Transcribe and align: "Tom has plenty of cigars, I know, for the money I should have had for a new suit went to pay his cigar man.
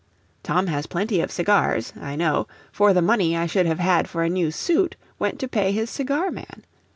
"Tom 0.41 0.65
has 0.65 0.87
plenty 0.87 1.21
of 1.21 1.29
cigars, 1.31 1.93
I 2.01 2.15
know, 2.15 2.47
for 2.71 2.91
the 2.91 3.03
money 3.03 3.37
I 3.37 3.45
should 3.45 3.67
have 3.67 3.77
had 3.77 4.09
for 4.09 4.23
a 4.23 4.29
new 4.29 4.49
suit 4.49 4.95
went 5.19 5.37
to 5.41 5.47
pay 5.47 5.71
his 5.73 5.91
cigar 5.91 6.31
man. 6.31 6.63